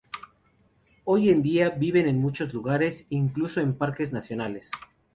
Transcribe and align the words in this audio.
Hoy 1.03 1.29
en 1.29 1.43
día 1.43 1.69
viven 1.69 2.07
en 2.07 2.17
muchos 2.17 2.51
lugares, 2.55 3.05
incluso 3.09 3.61
en 3.61 3.75
parques 3.77 4.11
nacionales. 4.13 4.71